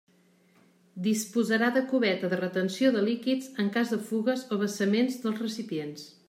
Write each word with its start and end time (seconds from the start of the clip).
Disposarà 1.07 1.67
de 1.75 1.83
cubeta 1.91 2.31
de 2.31 2.39
retenció 2.41 2.91
de 2.95 3.03
líquids 3.11 3.51
en 3.65 3.71
cas 3.77 3.93
de 3.97 4.01
fugues 4.09 4.47
o 4.57 4.61
vessaments 4.65 5.21
dels 5.27 5.45
recipients. 5.47 6.09